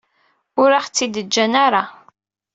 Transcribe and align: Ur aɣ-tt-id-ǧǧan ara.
Ur 0.61 0.69
aɣ-tt-id-ǧǧan 0.77 1.53
ara. 1.65 1.83